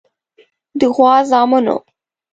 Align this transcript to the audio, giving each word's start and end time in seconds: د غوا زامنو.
د 0.79 0.81
غوا 0.95 1.15
زامنو. 1.29 1.77